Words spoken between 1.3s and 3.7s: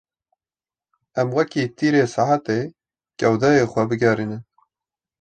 weke tîrê saetê gewdeyê